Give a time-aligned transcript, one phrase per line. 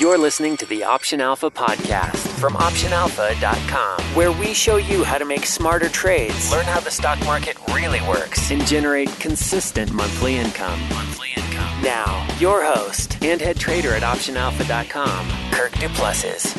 [0.00, 5.24] You're listening to the Option Alpha podcast from OptionAlpha.com, where we show you how to
[5.24, 10.80] make smarter trades, learn how the stock market really works, and generate consistent monthly income.
[10.88, 11.80] Monthly income.
[11.80, 16.52] Now, your host and head trader at OptionAlpha.com, Kirk Duplessis.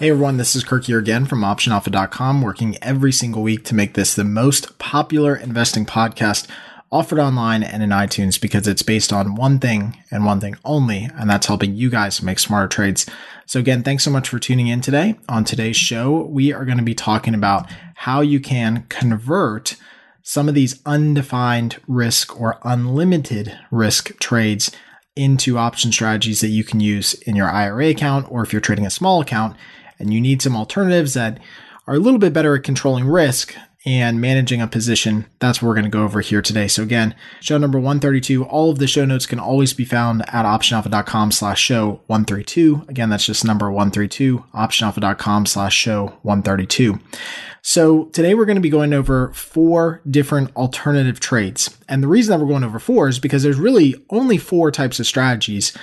[0.00, 3.94] Hey everyone, this is Kirk here again from OptionAlpha.com, working every single week to make
[3.94, 6.48] this the most popular investing podcast
[6.90, 11.08] offered online and in iTunes because it's based on one thing and one thing only,
[11.14, 13.06] and that's helping you guys make smarter trades.
[13.46, 15.16] So again, thanks so much for tuning in today.
[15.28, 19.76] On today's show, we are going to be talking about how you can convert
[20.22, 24.70] some of these undefined risk or unlimited risk trades
[25.16, 28.86] into option strategies that you can use in your IRA account, or if you're trading
[28.86, 29.56] a small account
[29.98, 31.38] and you need some alternatives that
[31.86, 33.54] are a little bit better at controlling risk
[33.88, 35.24] and managing a position.
[35.38, 36.68] That's what we're going to go over here today.
[36.68, 40.44] So again, show number 132, all of the show notes can always be found at
[40.44, 42.84] optionalpha.com slash show 132.
[42.86, 47.00] Again, that's just number 132, optionalpha.com slash show 132.
[47.62, 51.74] So today we're going to be going over four different alternative trades.
[51.88, 55.00] And the reason that we're going over four is because there's really only four types
[55.00, 55.74] of strategies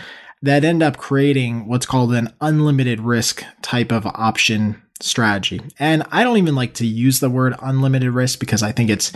[0.43, 5.61] that end up creating what's called an unlimited risk type of option strategy.
[5.79, 9.11] And I don't even like to use the word unlimited risk because I think it's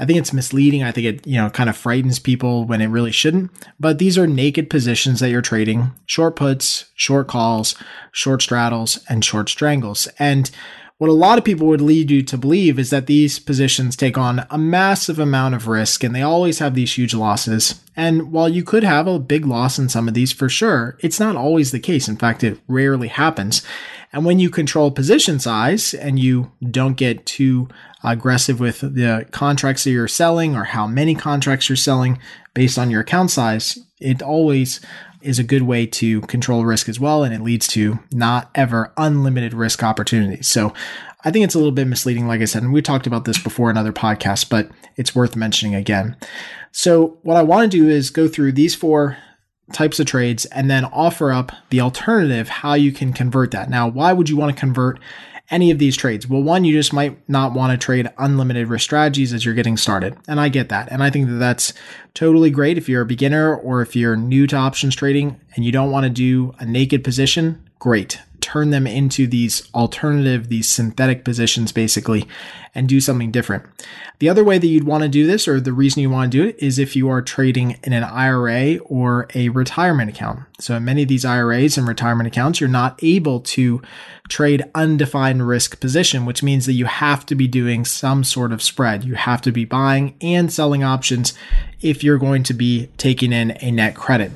[0.00, 0.84] I think it's misleading.
[0.84, 3.50] I think it, you know, kind of frightens people when it really shouldn't.
[3.80, 7.74] But these are naked positions that you're trading, short puts, short calls,
[8.12, 10.06] short straddles, and short strangles.
[10.18, 10.50] And
[10.98, 14.18] what a lot of people would lead you to believe is that these positions take
[14.18, 17.80] on a massive amount of risk and they always have these huge losses.
[17.96, 21.20] And while you could have a big loss in some of these for sure, it's
[21.20, 22.08] not always the case.
[22.08, 23.62] In fact, it rarely happens.
[24.12, 27.68] And when you control position size and you don't get too
[28.02, 32.18] aggressive with the contracts that you're selling or how many contracts you're selling
[32.54, 34.80] based on your account size, it always
[35.20, 37.24] is a good way to control risk as well.
[37.24, 40.46] And it leads to not ever unlimited risk opportunities.
[40.46, 40.72] So
[41.24, 43.42] I think it's a little bit misleading, like I said, and we talked about this
[43.42, 46.16] before in other podcasts, but it's worth mentioning again.
[46.70, 49.18] So what I want to do is go through these four
[49.72, 53.68] types of trades and then offer up the alternative how you can convert that.
[53.68, 54.98] Now, why would you want to convert
[55.50, 56.28] any of these trades?
[56.28, 59.76] Well, one, you just might not want to trade unlimited risk strategies as you're getting
[59.76, 60.16] started.
[60.26, 60.90] And I get that.
[60.90, 61.72] And I think that that's
[62.14, 65.72] totally great if you're a beginner or if you're new to options trading and you
[65.72, 67.62] don't want to do a naked position.
[67.78, 72.26] Great turn them into these alternative, these synthetic positions basically,
[72.74, 73.64] and do something different.
[74.18, 76.38] The other way that you'd want to do this, or the reason you want to
[76.38, 80.40] do it, is if you are trading in an IRA or a retirement account.
[80.58, 83.80] So, in many of these IRAs and retirement accounts, you're not able to
[84.28, 88.62] trade undefined risk position, which means that you have to be doing some sort of
[88.62, 89.04] spread.
[89.04, 91.32] You have to be buying and selling options
[91.80, 94.32] if you're going to be taking in a net credit.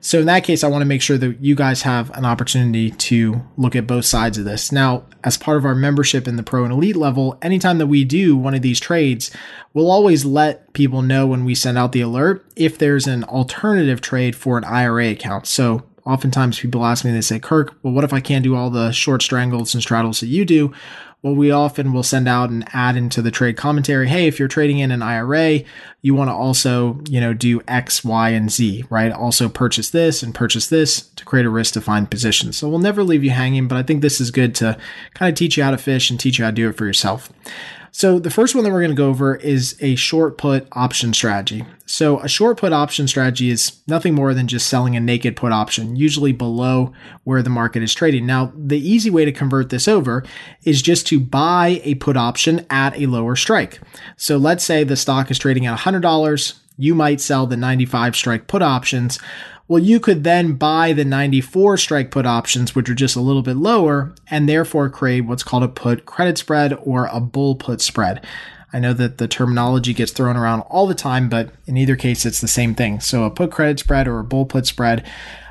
[0.00, 2.90] So in that case, I want to make sure that you guys have an opportunity
[2.90, 4.72] to look at both sides of this.
[4.72, 8.04] Now, as part of our membership in the pro and elite level, anytime that we
[8.04, 9.30] do one of these trades,
[9.72, 14.00] we'll always let people know when we send out the alert if there's an alternative
[14.00, 15.46] trade for an IRA account.
[15.46, 18.70] So oftentimes people ask me, they say, Kirk, well, what if I can't do all
[18.70, 20.72] the short strangles and straddles that you do?
[21.22, 24.46] Well, we often will send out and add into the trade commentary, hey, if you're
[24.46, 25.62] trading in an IRA,
[26.02, 29.10] you want to also, you know, do X, Y, and Z, right?
[29.10, 32.52] Also purchase this and purchase this to create a risk defined position.
[32.52, 34.78] So we'll never leave you hanging, but I think this is good to
[35.14, 36.86] kind of teach you how to fish and teach you how to do it for
[36.86, 37.32] yourself.
[37.96, 41.14] So the first one that we're going to go over is a short put option
[41.14, 41.64] strategy.
[41.86, 45.50] So a short put option strategy is nothing more than just selling a naked put
[45.50, 46.92] option, usually below
[47.24, 48.26] where the market is trading.
[48.26, 50.24] Now, the easy way to convert this over
[50.62, 53.80] is just to buy a put option at a lower strike.
[54.18, 56.58] So let's say the stock is trading at $100.
[56.76, 59.18] You might sell the 95 strike put options
[59.68, 63.42] well, you could then buy the 94 strike put options, which are just a little
[63.42, 67.80] bit lower, and therefore create what's called a put credit spread or a bull put
[67.80, 68.24] spread.
[68.72, 72.24] I know that the terminology gets thrown around all the time, but in either case,
[72.24, 73.00] it's the same thing.
[73.00, 75.04] So a put credit spread or a bull put spread,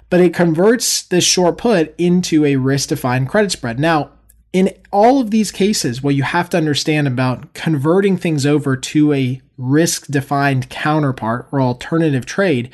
[0.09, 3.79] but it converts this short put into a risk defined credit spread.
[3.79, 4.11] Now,
[4.53, 9.11] in all of these cases, what you have to understand about converting things over to
[9.11, 12.73] a risk defined counterpart or alternative trade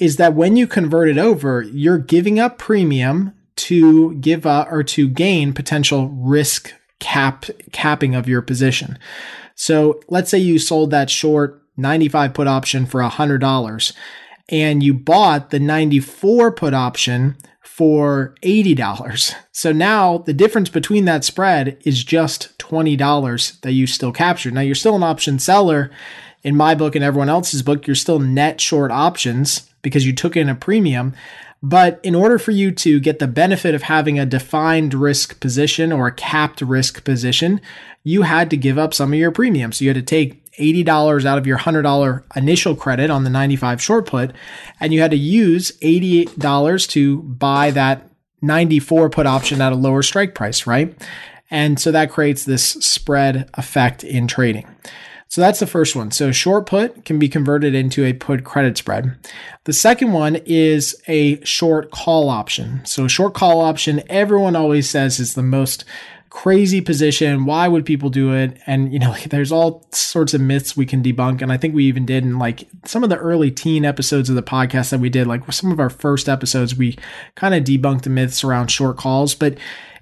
[0.00, 4.82] is that when you convert it over, you're giving up premium to give up or
[4.82, 8.98] to gain potential risk cap capping of your position.
[9.54, 13.92] So let's say you sold that short 95 put option for $100
[14.48, 19.34] and you bought the 94 put option for $80.
[19.52, 24.54] So now the difference between that spread is just $20 that you still captured.
[24.54, 25.90] Now you're still an option seller
[26.42, 30.36] in my book and everyone else's book, you're still net short options because you took
[30.36, 31.14] in a premium,
[31.62, 35.92] But in order for you to get the benefit of having a defined risk position
[35.92, 37.60] or a capped risk position,
[38.02, 39.72] you had to give up some of your premium.
[39.72, 43.82] So you had to take $80 out of your $100 initial credit on the 95
[43.82, 44.32] short put,
[44.80, 48.08] and you had to use $88 to buy that
[48.40, 50.96] 94 put option at a lower strike price, right?
[51.50, 54.66] And so that creates this spread effect in trading.
[55.30, 56.10] So that's the first one.
[56.10, 59.16] So short put can be converted into a put credit spread.
[59.62, 62.84] The second one is a short call option.
[62.84, 65.84] So short call option, everyone always says is the most
[66.30, 67.44] crazy position.
[67.44, 68.58] Why would people do it?
[68.66, 71.42] And you know, there's all sorts of myths we can debunk.
[71.42, 74.34] And I think we even did in like some of the early teen episodes of
[74.34, 76.98] the podcast that we did, like some of our first episodes, we
[77.36, 79.36] kind of debunked the myths around short calls.
[79.36, 79.58] But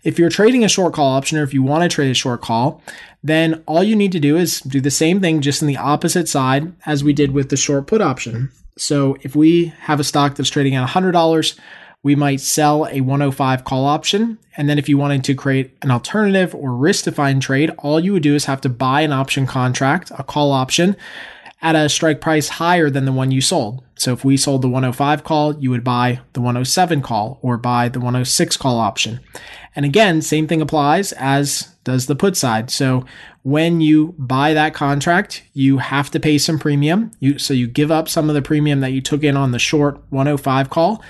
[0.09, 2.41] if you're trading a short call option or if you want to trade a short
[2.41, 2.81] call,
[3.23, 6.27] then all you need to do is do the same thing just in the opposite
[6.27, 8.51] side as we did with the short put option.
[8.79, 11.59] So if we have a stock that's trading at $100,
[12.03, 14.39] we might sell a 105 call option.
[14.57, 18.15] And then if you wanted to create an alternative or risk defined trade, all you
[18.15, 20.97] would do is have to buy an option contract, a call option
[21.61, 23.83] at a strike price higher than the one you sold.
[23.97, 27.89] So if we sold the 105 call, you would buy the 107 call or buy
[27.89, 29.21] the 106 call option.
[29.75, 32.71] And again, same thing applies as does the put side.
[32.71, 33.05] So
[33.43, 37.11] when you buy that contract, you have to pay some premium.
[37.19, 39.59] You so you give up some of the premium that you took in on the
[39.59, 41.03] short 105 call,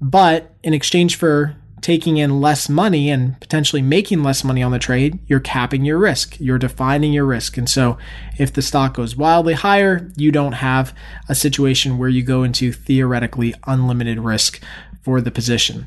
[0.00, 4.78] but in exchange for taking in less money and potentially making less money on the
[4.78, 6.38] trade, you're capping your risk.
[6.40, 7.56] You're defining your risk.
[7.56, 7.98] And so
[8.38, 10.94] if the stock goes wildly higher, you don't have
[11.28, 14.60] a situation where you go into theoretically unlimited risk
[15.02, 15.86] for the position.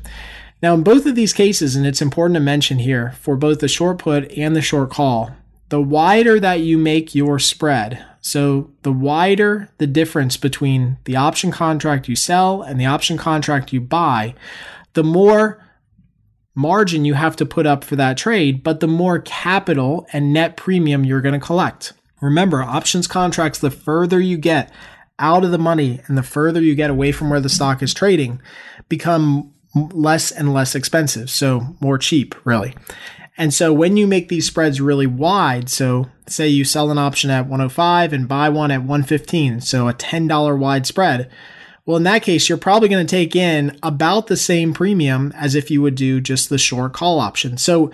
[0.62, 3.68] Now, in both of these cases, and it's important to mention here for both the
[3.68, 5.36] short put and the short call,
[5.68, 11.50] the wider that you make your spread, so the wider the difference between the option
[11.50, 14.34] contract you sell and the option contract you buy,
[14.94, 15.63] the more
[16.54, 20.56] margin you have to put up for that trade, but the more capital and net
[20.56, 21.92] premium you're going to collect.
[22.20, 24.72] Remember, options contracts, the further you get
[25.18, 27.92] out of the money and the further you get away from where the stock is
[27.94, 28.40] trading,
[28.88, 31.28] become less and less expensive.
[31.30, 32.74] So more cheap, really.
[33.36, 37.30] And so when you make these spreads really wide, so say you sell an option
[37.30, 41.30] at 105 and buy one at 115, so a $10 wide spread,
[41.86, 45.54] well, in that case, you're probably going to take in about the same premium as
[45.54, 47.58] if you would do just the short call option.
[47.58, 47.90] So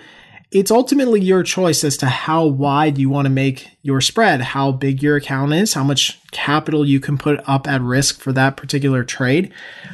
[0.51, 4.71] it's ultimately your choice as to how wide you want to make your spread, how
[4.71, 8.57] big your account is, how much capital you can put up at risk for that
[8.57, 9.53] particular trade.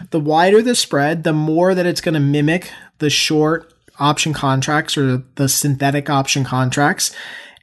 [0.10, 4.98] The wider the spread, the more that it's going to mimic the short option contracts
[4.98, 7.16] or the synthetic option contracts.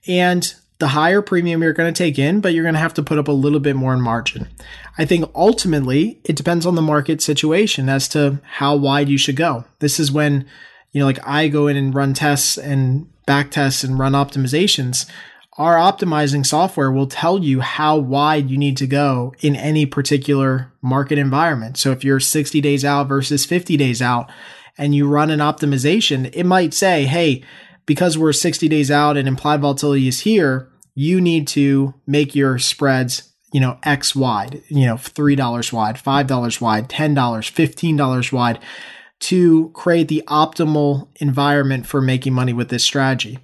[0.06, 3.02] And the higher premium you're going to take in, but you're going to have to
[3.02, 4.48] put up a little bit more in margin.
[4.98, 9.36] I think ultimately it depends on the market situation as to how wide you should
[9.36, 9.64] go.
[9.78, 10.46] This is when,
[10.92, 15.08] you know, like I go in and run tests and back tests and run optimizations.
[15.56, 20.72] Our optimizing software will tell you how wide you need to go in any particular
[20.82, 21.76] market environment.
[21.76, 24.28] So if you're 60 days out versus 50 days out
[24.76, 27.44] and you run an optimization, it might say, Hey,
[27.86, 32.58] because we're 60 days out and implied volatility is here, you need to make your
[32.58, 38.58] spreads you know, X wide, you know, $3 wide, $5 wide, $10, $15 wide
[39.20, 43.38] to create the optimal environment for making money with this strategy.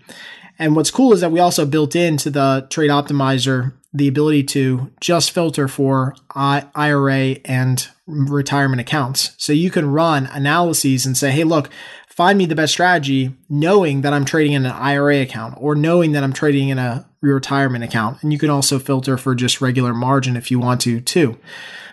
[0.58, 4.90] And what's cool is that we also built into the trade optimizer the ability to
[5.00, 9.34] just filter for IRA and retirement accounts.
[9.36, 11.70] So you can run analyses and say, hey, look,
[12.10, 16.12] find me the best strategy knowing that I'm trading in an IRA account or knowing
[16.12, 18.22] that I'm trading in a retirement account.
[18.22, 21.38] And you can also filter for just regular margin if you want to too.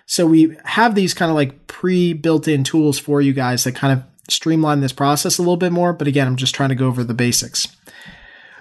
[0.06, 3.74] So we have these kind of like pre built in tools for you guys that
[3.74, 5.92] kind of streamline this process a little bit more.
[5.92, 7.68] But again, I'm just trying to go over the basics.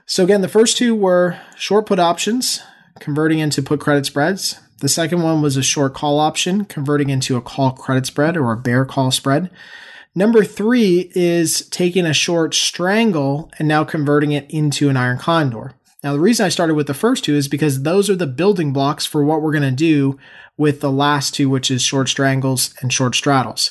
[0.06, 2.62] So again, the first two were short put options,
[3.00, 4.60] converting into put credit spreads.
[4.80, 8.52] The second one was a short call option, converting into a call credit spread or
[8.52, 9.50] a bear call spread.
[10.18, 15.74] Number three is taking a short strangle and now converting it into an iron condor.
[16.04, 18.74] Now, the reason I started with the first two is because those are the building
[18.74, 20.18] blocks for what we're going to do
[20.58, 23.70] with the last two, which is short strangles and short straddles.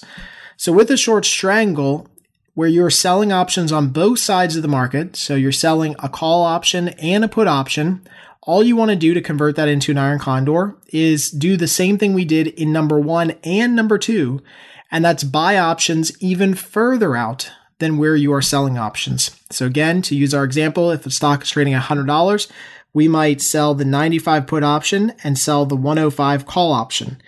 [0.56, 2.06] So, with a short strangle,
[2.54, 6.44] where you're selling options on both sides of the market, so you're selling a call
[6.44, 8.06] option and a put option,
[8.42, 11.66] all you want to do to convert that into an iron condor is do the
[11.66, 14.40] same thing we did in number one and number two
[14.90, 19.38] and that's buy options even further out than where you are selling options.
[19.50, 22.50] So again, to use our example, if the stock is trading $100,
[22.94, 27.20] we might sell the 95 put option and sell the 105 call option.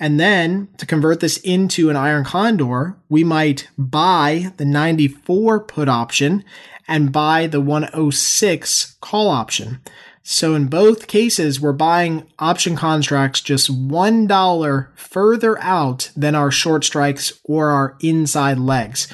[0.00, 5.88] And then to convert this into an iron condor, we might buy the 94 put
[5.88, 6.44] option
[6.88, 9.80] and buy the 106 call option.
[10.22, 16.84] So in both cases, we're buying option contracts just $1 further out than our short
[16.84, 19.08] strikes or our inside legs.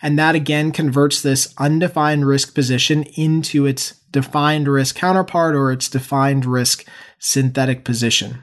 [0.00, 5.88] And that again converts this undefined risk position into its defined risk counterpart or its
[5.88, 6.86] defined risk
[7.18, 8.42] synthetic position.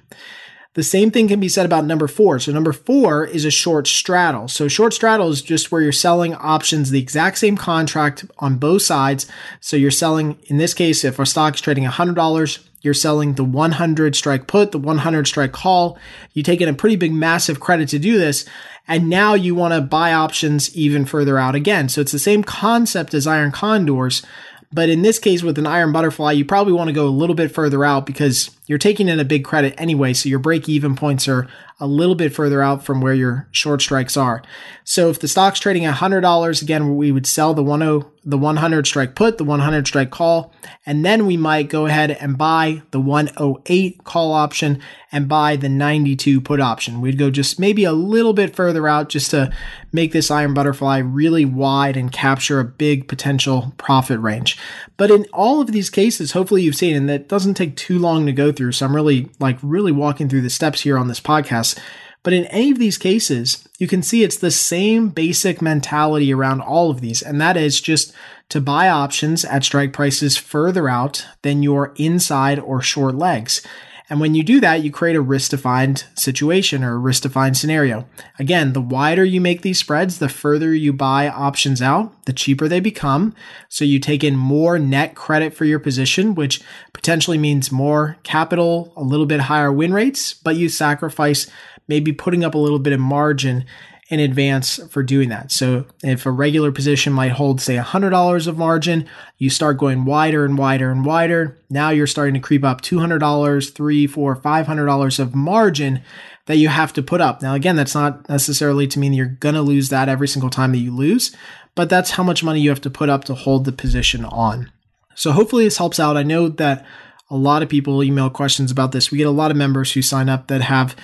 [0.75, 2.37] The same thing can be said about number four.
[2.37, 4.47] So number four is a short straddle.
[4.47, 8.83] So short straddle is just where you're selling options, the exact same contract on both
[8.83, 9.25] sides.
[9.59, 13.43] So you're selling, in this case, if our stock is trading $100, you're selling the
[13.43, 15.97] 100 strike put, the 100 strike call.
[16.33, 18.45] You take in a pretty big, massive credit to do this.
[18.87, 21.89] And now you want to buy options even further out again.
[21.89, 24.23] So it's the same concept as iron condors.
[24.71, 27.35] But in this case, with an iron butterfly, you probably want to go a little
[27.35, 30.13] bit further out because you're taking in a big credit anyway.
[30.13, 31.47] So your break even points are
[31.79, 34.43] a little bit further out from where your short strikes are.
[34.83, 38.85] So if the stock's trading at $100, again, we would sell the 10, the 100
[38.85, 40.53] strike put, the 100 strike call,
[40.85, 45.69] and then we might go ahead and buy the 108 call option and buy the
[45.69, 47.01] 92 put option.
[47.01, 49.51] We'd go just maybe a little bit further out just to
[49.91, 54.59] make this iron butterfly really wide and capture a big potential profit range.
[54.97, 58.25] But in all of these cases, hopefully you've seen, and that doesn't take too long
[58.25, 58.58] to go through.
[58.71, 61.79] So I'm really like really walking through the steps here on this podcast.
[62.21, 66.61] But in any of these cases, you can see it's the same basic mentality around
[66.61, 67.21] all of these.
[67.21, 68.13] And that is just
[68.49, 73.65] to buy options at strike prices further out than your inside or short legs.
[74.09, 77.57] And when you do that, you create a risk defined situation or a risk defined
[77.57, 78.07] scenario.
[78.39, 82.67] Again, the wider you make these spreads, the further you buy options out, the cheaper
[82.67, 83.35] they become.
[83.67, 86.61] So you take in more net credit for your position, which
[86.93, 91.49] potentially means more capital, a little bit higher win rates, but you sacrifice
[91.87, 93.65] maybe putting up a little bit of margin
[94.09, 95.51] in advance for doing that.
[95.51, 100.43] So if a regular position might hold, say, $100 of margin, you start going wider
[100.45, 101.57] and wider and wider.
[101.69, 106.01] Now you're starting to creep up $200, three, four, $500 of margin
[106.47, 107.43] that you have to put up.
[107.43, 110.71] Now, again, that's not necessarily to mean you're going to lose that every single time
[110.71, 111.35] that you lose,
[111.75, 114.71] but that's how much money you have to put up to hold the position on.
[115.13, 116.17] So hopefully this helps out.
[116.17, 116.83] I know that
[117.29, 119.11] a lot of people email questions about this.
[119.11, 120.95] We get a lot of members who sign up that have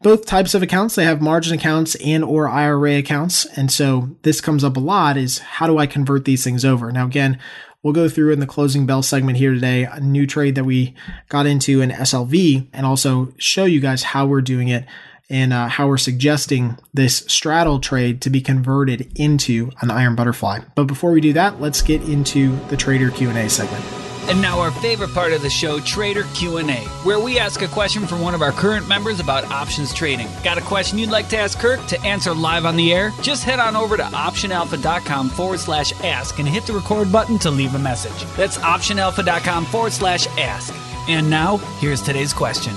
[0.00, 0.94] both types of accounts.
[0.94, 3.44] They have margin accounts and or IRA accounts.
[3.56, 6.92] And so this comes up a lot is how do I convert these things over?
[6.92, 7.38] Now, again,
[7.82, 10.94] we'll go through in the closing bell segment here today, a new trade that we
[11.28, 14.86] got into in SLV and also show you guys how we're doing it
[15.30, 20.60] and uh, how we're suggesting this straddle trade to be converted into an iron butterfly.
[20.74, 24.07] But before we do that, let's get into the trader Q&A segment.
[24.28, 28.06] And now our favorite part of the show, Trader Q&A, where we ask a question
[28.06, 30.28] from one of our current members about options trading.
[30.44, 33.10] Got a question you'd like to ask Kirk to answer live on the air?
[33.22, 37.50] Just head on over to optionalpha.com forward slash ask and hit the record button to
[37.50, 38.30] leave a message.
[38.36, 40.74] That's optionalpha.com forward slash ask.
[41.08, 42.74] And now, here's today's question.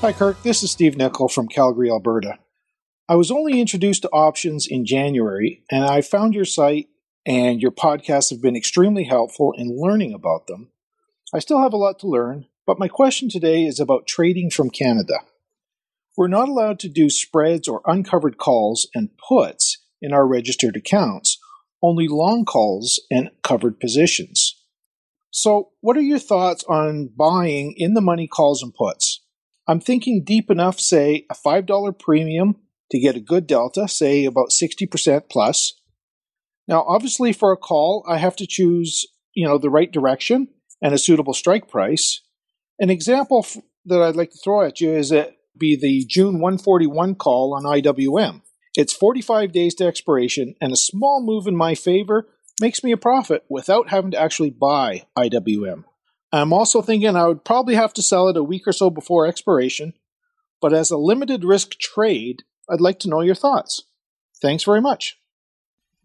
[0.00, 0.42] Hi, Kirk.
[0.42, 2.40] This is Steve Nickel from Calgary, Alberta.
[3.08, 6.88] I was only introduced to options in January, and I found your site
[7.24, 10.71] and your podcasts have been extremely helpful in learning about them.
[11.34, 14.68] I still have a lot to learn, but my question today is about trading from
[14.68, 15.20] Canada.
[16.14, 21.38] We're not allowed to do spreads or uncovered calls and puts in our registered accounts,
[21.82, 24.60] only long calls and covered positions.
[25.30, 29.24] So, what are your thoughts on buying in the money calls and puts?
[29.66, 32.56] I'm thinking deep enough, say a $5 premium
[32.90, 35.72] to get a good delta, say about 60% plus.
[36.68, 40.48] Now, obviously, for a call, I have to choose, you know, the right direction
[40.82, 42.20] and a suitable strike price.
[42.78, 46.40] An example f- that I'd like to throw at you is that be the June
[46.40, 48.42] 141 call on IWM.
[48.74, 52.28] It's 45 days to expiration, and a small move in my favor
[52.60, 55.84] makes me a profit without having to actually buy IWM.
[56.32, 59.26] I'm also thinking I would probably have to sell it a week or so before
[59.26, 59.92] expiration,
[60.60, 63.82] but as a limited risk trade, I'd like to know your thoughts.
[64.40, 65.18] Thanks very much.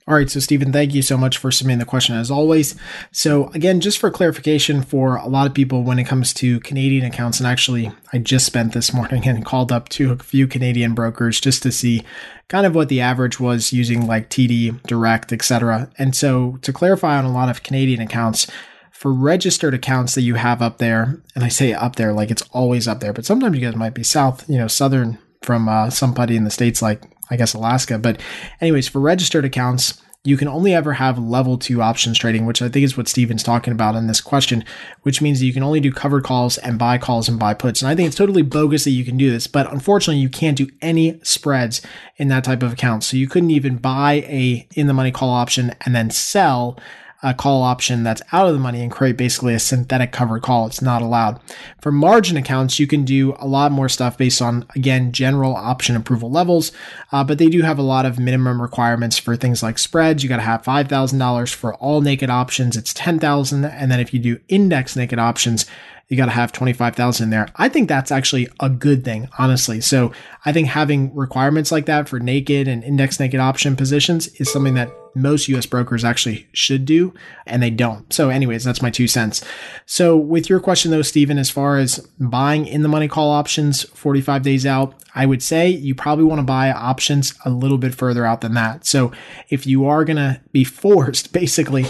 [0.08, 2.76] All right, so Stephen, thank you so much for submitting the question as always.
[3.12, 7.04] So again, just for clarification for a lot of people when it comes to Canadian
[7.04, 10.94] accounts, and actually I just spent this morning and called up to a few Canadian
[10.94, 12.06] brokers just to see
[12.48, 15.92] kind of what the average was using like TD, Direct, etc.
[15.98, 18.48] And so to clarify on a lot of Canadian accounts,
[18.94, 22.42] for registered accounts that you have up there, and I say up there like it's
[22.52, 25.92] always up there, but sometimes you guys might be south, you know, southern from uh,
[25.92, 27.98] somebody in the states like I guess Alaska.
[27.98, 28.22] But
[28.62, 32.67] anyways, for registered accounts, you can only ever have level two options trading, which I
[32.67, 34.65] think is what Steven's talking about in this question,
[35.03, 37.81] which means that you can only do covered calls and buy calls and buy puts.
[37.81, 40.57] And I think it's totally bogus that you can do this, but unfortunately you can't
[40.57, 41.81] do any spreads
[42.17, 43.05] in that type of account.
[43.05, 46.77] So you couldn't even buy a in the money call option and then sell
[47.24, 50.68] a call option that's out of the money and create basically a synthetic covered call.
[50.68, 51.40] It's not allowed.
[51.82, 55.96] For margin accounts, you can do a lot more stuff based on, again, general option
[55.96, 56.72] approval levels,
[57.12, 60.22] uh, but they do have a lot of minimum requirements for things like spreads.
[60.22, 62.78] You got to have $5,000 for all naked options.
[62.78, 63.66] It's 10,000.
[63.66, 65.66] And then if you do index naked options,
[66.08, 67.48] you got to have 25,000 in there.
[67.56, 69.82] I think that's actually a good thing, honestly.
[69.82, 70.14] So
[70.46, 74.76] I think having requirements like that for naked and index naked option positions is something
[74.76, 77.14] that most US brokers actually should do,
[77.46, 78.12] and they don't.
[78.14, 79.44] So, anyways, that's my two cents.
[79.86, 83.84] So, with your question though, Stephen, as far as buying in the money call options
[83.84, 87.96] 45 days out, I would say you probably want to buy options a little bit
[87.96, 88.86] further out than that.
[88.86, 89.12] So,
[89.50, 91.86] if you are going to be forced basically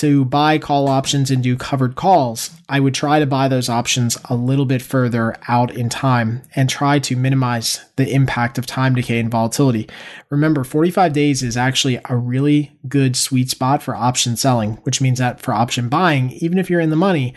[0.00, 4.16] to buy call options and do covered calls, I would try to buy those options
[4.30, 8.94] a little bit further out in time and try to minimize the impact of time
[8.94, 9.90] decay and volatility.
[10.30, 15.18] Remember, 45 days is actually a really good sweet spot for option selling, which means
[15.18, 17.34] that for option buying, even if you're in the money,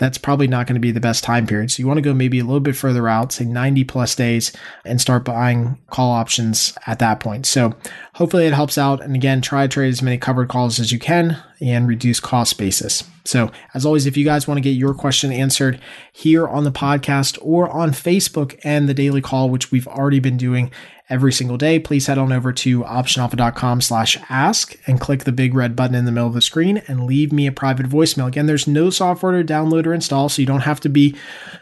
[0.00, 1.70] that's probably not going to be the best time period.
[1.70, 4.50] So you want to go maybe a little bit further out, say 90 plus days,
[4.82, 7.44] and start buying call options at that point.
[7.44, 7.74] So
[8.14, 9.02] hopefully it helps out.
[9.02, 12.56] And again, try to trade as many covered calls as you can and reduce cost
[12.56, 13.04] basis.
[13.26, 15.78] So as always, if you guys want to get your question answered
[16.14, 20.38] here on the podcast or on Facebook and the daily call, which we've already been
[20.38, 20.70] doing
[21.10, 25.54] every single day, please head on over to optionalpha.com slash ask and click the big
[25.54, 28.28] red button in the middle of the screen and leave me a private voicemail.
[28.28, 31.16] Again, there's no software to download or install, so you don't have to be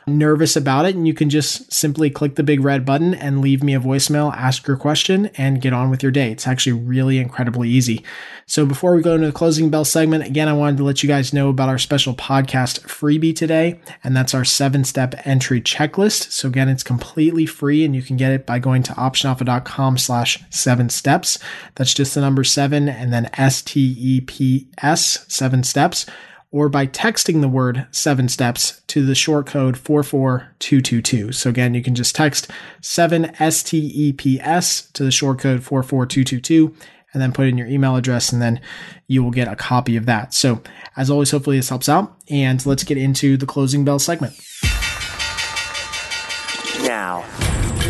[0.07, 0.95] nervous about it.
[0.95, 4.35] And you can just simply click the big red button and leave me a voicemail,
[4.37, 6.31] ask your question, and get on with your day.
[6.31, 8.05] It's actually really incredibly easy.
[8.47, 11.09] So before we go into the closing bell segment, again, I wanted to let you
[11.09, 16.33] guys know about our special podcast freebie today, and that's our seven step entry checklist.
[16.33, 19.38] So again, it's completely free and you can get it by going to optionalpha.com
[19.99, 21.39] slash seven steps.
[21.77, 26.07] That's just the number seven and then S T E P S, seven steps
[26.51, 31.33] or by texting the word seven steps to the short code 44222.
[31.33, 36.75] So again, you can just text 7 STEPS to the short code 44222
[37.13, 38.61] and then put in your email address and then
[39.07, 40.33] you will get a copy of that.
[40.33, 40.63] So
[40.97, 44.35] as always, hopefully this helps out and let's get into the closing bell segment.
[46.83, 47.25] Now,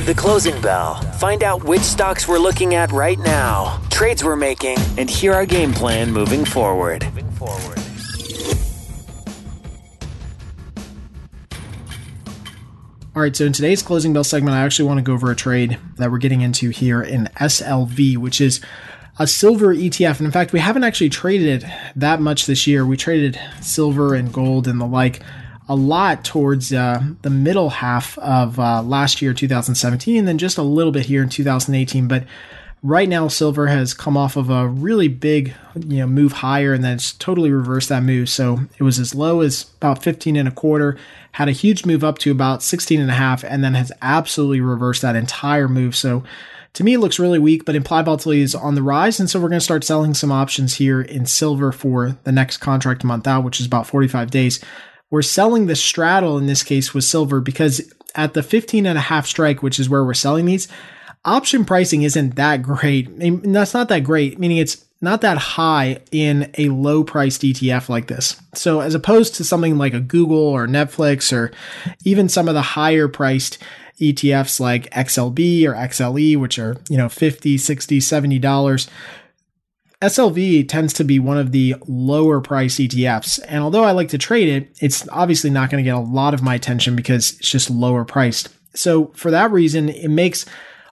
[0.09, 0.95] the closing bell.
[1.19, 5.45] Find out which stocks we're looking at right now, trades we're making, and hear our
[5.45, 7.07] game plan moving forward.
[13.15, 15.37] All right, so in today's closing bell segment, I actually want to go over a
[15.37, 18.63] trade that we're getting into here in SLV, which is
[19.19, 20.21] a silver ETF.
[20.21, 22.87] And in fact, we haven't actually traded it that much this year.
[22.87, 25.21] We traded silver and gold and the like
[25.69, 30.59] a lot towards uh, the middle half of uh, last year, 2017, and then just
[30.59, 32.09] a little bit here in 2018.
[32.09, 32.25] But
[32.83, 36.83] right now, silver has come off of a really big, you know, move higher, and
[36.83, 38.29] then it's totally reversed that move.
[38.29, 40.97] So it was as low as about 15 and a quarter,
[41.33, 44.61] had a huge move up to about 16 and a half, and then has absolutely
[44.61, 45.95] reversed that entire move.
[45.95, 46.25] So
[46.75, 49.19] to me, it looks really weak, but implied volatility is on the rise.
[49.19, 52.59] And so we're going to start selling some options here in silver for the next
[52.59, 54.61] contract month out, which is about 45 days.
[55.11, 59.03] We're selling the straddle in this case with silver because at the 15 and a
[59.03, 60.69] half strike, which is where we're selling these,
[61.25, 63.11] option pricing isn't that great.
[63.17, 67.89] Mean, that's not that great, meaning it's not that high in a low priced ETF
[67.89, 68.41] like this.
[68.55, 71.53] So, as opposed to something like a Google or Netflix or
[72.05, 73.59] even some of the higher priced
[74.01, 78.89] ETFs like XLB or XLE, which are, you know, 50, 60, 70 dollars.
[80.01, 83.41] SLV tends to be one of the lower price ETFs.
[83.49, 86.35] And although I like to trade it, it's obviously not going to get a lot
[86.35, 88.49] of my attention because it's just lower priced.
[88.75, 90.47] So for that reason, it makes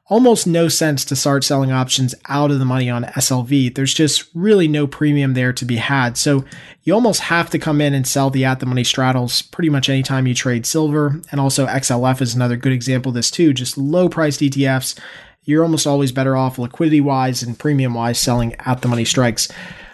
[0.09, 3.75] almost no sense to start selling options out of the money on SLV.
[3.75, 6.17] There's just really no premium there to be had.
[6.17, 6.45] So
[6.83, 9.89] you almost have to come in and sell the at the money straddles pretty much
[9.89, 11.21] anytime you trade silver.
[11.31, 13.53] And also XLF is another good example of this too.
[13.53, 14.99] Just low priced ETFs.
[15.47, 19.49] You're almost always better off liquidity wise and premium wise selling at the money strikes.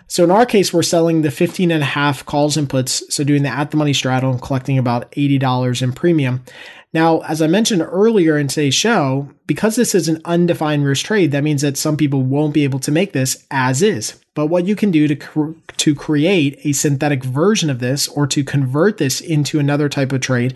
[0.08, 3.02] So in our case, we're selling the 15 and a half calls and puts.
[3.14, 6.42] So doing the at the money straddle and collecting about $80 in premium.
[6.94, 11.32] Now, as I mentioned earlier in today's show, because this is an undefined risk trade,
[11.32, 14.20] that means that some people won't be able to make this as is.
[14.34, 18.26] But what you can do to, cr- to create a synthetic version of this or
[18.26, 20.54] to convert this into another type of trade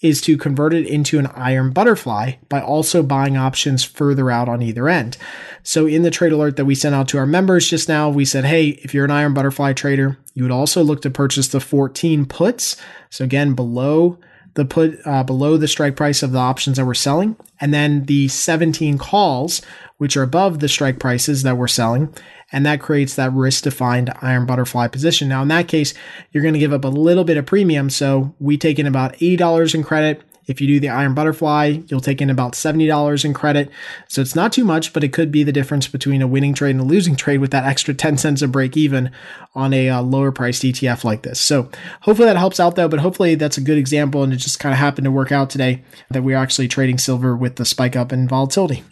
[0.00, 4.60] is to convert it into an iron butterfly by also buying options further out on
[4.60, 5.16] either end.
[5.62, 8.24] So in the trade alert that we sent out to our members just now, we
[8.24, 11.60] said, hey, if you're an iron butterfly trader, you would also look to purchase the
[11.60, 12.76] 14 puts.
[13.08, 14.18] So again, below
[14.54, 18.04] the put uh, below the strike price of the options that we're selling, and then
[18.06, 19.62] the 17 calls,
[19.98, 22.14] which are above the strike prices that we're selling.
[22.52, 25.28] And that creates that risk defined iron butterfly position.
[25.28, 25.92] Now, in that case,
[26.30, 27.90] you're going to give up a little bit of premium.
[27.90, 32.00] So we take in about $80 in credit if you do the iron butterfly, you'll
[32.00, 33.70] take in about $70 in credit.
[34.08, 36.72] So it's not too much, but it could be the difference between a winning trade
[36.72, 39.10] and a losing trade with that extra 10 cents a break even
[39.54, 41.40] on a uh, lower priced ETF like this.
[41.40, 41.70] So
[42.02, 44.72] hopefully that helps out though, but hopefully that's a good example and it just kind
[44.72, 48.12] of happened to work out today that we're actually trading silver with the spike up
[48.12, 48.82] in volatility.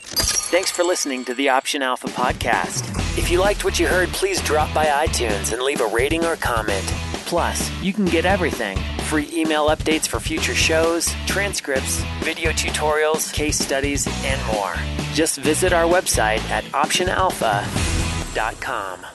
[0.53, 2.83] Thanks for listening to the Option Alpha podcast.
[3.19, 6.37] If you liked what you heard, please drop by iTunes and leave a rating or
[6.37, 6.85] comment.
[7.25, 8.77] Plus, you can get everything
[9.13, 14.75] free email updates for future shows, transcripts, video tutorials, case studies, and more.
[15.13, 19.07] Just visit our website at optionalpha.com.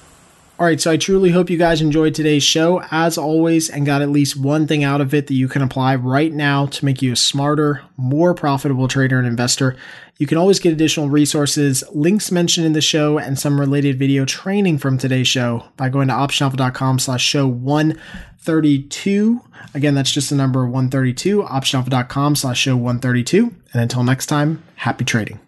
[0.60, 4.03] All right, so I truly hope you guys enjoyed today's show, as always, and got
[4.03, 7.01] at least one thing out of it that you can apply right now to make
[7.01, 9.75] you a smarter, more profitable trader and investor.
[10.17, 14.25] You can always get additional resources, links mentioned in the show, and some related video
[14.25, 17.47] training from today's show by going to optionalpha.com slash show
[18.47, 19.41] 132.
[19.73, 23.53] Again, that's just the number 132, optionalpha.com slash show 132.
[23.73, 25.39] And until next time, happy trading.